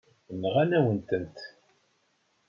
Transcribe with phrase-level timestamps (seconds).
[0.41, 1.37] Nɣan-awen-tent.